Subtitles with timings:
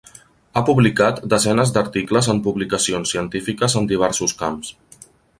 [0.59, 4.73] Ha publicat desenes d'articles en publicacions científiques en diversos camps.